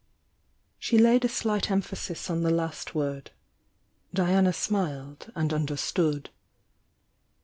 She 0.79 0.97
laid 0.97 1.25
a 1.25 1.29
slight 1.29 1.69
emphasis 1.69 2.27
on 2.31 2.41
the 2.41 2.49
last 2.49 2.95
word. 2.95 3.29
Di 4.11 4.31
ana 4.31 4.51
smiled 4.51 5.31
and 5.35 5.53
understood. 5.53 6.31